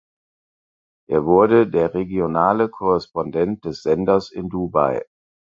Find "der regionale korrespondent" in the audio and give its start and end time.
1.69-3.65